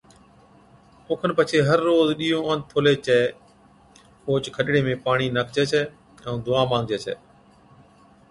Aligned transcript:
اوکن 1.07 1.31
پڇي 1.37 1.59
ھر 1.67 1.79
روز 1.87 2.07
ڏِيئو 2.19 2.39
آنٿولي 2.51 2.95
چَي 3.05 3.19
اوھچ 4.25 4.45
کڏڙي 4.55 4.81
۾ 4.87 4.93
پاڻِي 5.05 5.27
ناکجَي 5.35 5.63
ڇَي 5.71 5.81
ائُون 6.25 6.39
دُعا 6.45 6.61
مانگجَي 6.71 6.97
ڇَي 7.03 7.15